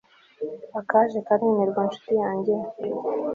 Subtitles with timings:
[0.79, 2.53] akaje karemerwa nshuti yanjye